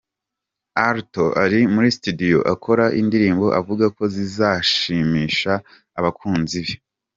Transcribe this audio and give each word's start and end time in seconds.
Alto 0.87 1.25
ari 1.43 1.59
muri 1.73 1.89
studio 1.97 2.37
akora 2.53 2.85
indirimbo 3.01 3.45
avuga 3.59 3.85
ko 3.95 4.03
zizashimisha 4.13 5.51
abakunzi 5.99 6.59
be. 6.65 6.73